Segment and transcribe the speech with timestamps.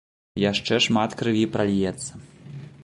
[0.51, 2.11] Яшчэ шмат крыві пральецца.